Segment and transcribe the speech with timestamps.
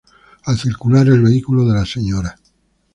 [0.45, 2.35] Al circular el vehículo de la Sra.